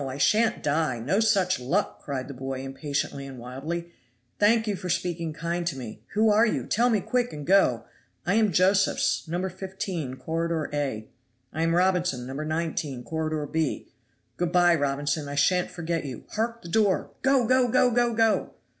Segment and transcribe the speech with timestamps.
[0.09, 0.99] I shan't die!
[0.99, 3.91] No such luck!" cried the boy impatiently and wildly.
[4.39, 6.01] "Thank you for speaking kind to me.
[6.15, 6.65] Who are you?
[6.65, 7.83] tell me quick, and go.
[8.25, 9.47] I am Josephs, No.
[9.47, 11.07] 15, Corridor A."
[11.53, 12.33] "I am Robinson, No.
[12.33, 13.89] 19, Corridor B."
[14.37, 16.23] "Good bye, Robinson, I shan't forget you.
[16.31, 17.11] Hark, the door!
[17.21, 17.45] Go!
[17.45, 17.67] go!
[17.67, 17.91] go!
[17.91, 18.15] go!
[18.15, 18.55] go!"